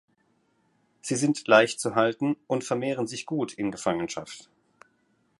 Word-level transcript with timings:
Sie 1.01 1.15
sind 1.15 1.47
leicht 1.47 1.79
zu 1.79 1.93
halten 1.93 2.35
und 2.47 2.63
vermehren 2.63 3.05
sich 3.05 3.27
gut 3.27 3.53
in 3.53 3.69
Gefangenschaft. 3.69 4.49